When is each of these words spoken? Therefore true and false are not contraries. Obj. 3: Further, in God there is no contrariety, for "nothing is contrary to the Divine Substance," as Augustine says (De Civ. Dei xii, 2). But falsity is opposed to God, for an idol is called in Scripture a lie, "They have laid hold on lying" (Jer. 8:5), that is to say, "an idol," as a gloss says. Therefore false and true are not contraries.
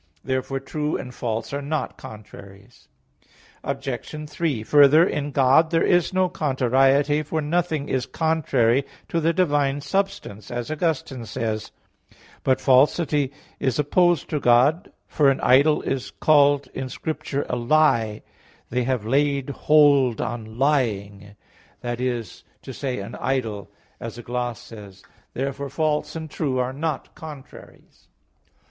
Therefore 0.23 0.59
true 0.59 0.97
and 0.97 1.13
false 1.13 1.53
are 1.53 1.61
not 1.61 1.95
contraries. 1.95 2.87
Obj. 3.63 4.27
3: 4.27 4.63
Further, 4.63 5.05
in 5.07 5.29
God 5.29 5.69
there 5.69 5.83
is 5.83 6.11
no 6.11 6.27
contrariety, 6.27 7.21
for 7.21 7.39
"nothing 7.39 7.87
is 7.87 8.07
contrary 8.07 8.83
to 9.09 9.19
the 9.19 9.31
Divine 9.31 9.79
Substance," 9.79 10.49
as 10.49 10.71
Augustine 10.71 11.27
says 11.27 11.71
(De 12.09 12.15
Civ. 12.17 12.17
Dei 12.17 12.17
xii, 12.17 12.17
2). 12.17 12.17
But 12.45 12.61
falsity 12.61 13.31
is 13.59 13.77
opposed 13.77 14.27
to 14.31 14.39
God, 14.39 14.91
for 15.07 15.29
an 15.29 15.39
idol 15.41 15.83
is 15.83 16.09
called 16.09 16.67
in 16.73 16.89
Scripture 16.89 17.45
a 17.47 17.55
lie, 17.55 18.23
"They 18.71 18.85
have 18.85 19.05
laid 19.05 19.51
hold 19.51 20.19
on 20.19 20.57
lying" 20.57 21.19
(Jer. 21.19 21.27
8:5), 21.27 21.35
that 21.81 22.01
is 22.01 22.43
to 22.63 22.73
say, 22.73 22.97
"an 23.01 23.13
idol," 23.17 23.69
as 23.99 24.17
a 24.17 24.23
gloss 24.23 24.59
says. 24.61 25.03
Therefore 25.35 25.69
false 25.69 26.15
and 26.15 26.27
true 26.27 26.57
are 26.57 26.73
not 26.73 27.13
contraries. 27.13 28.07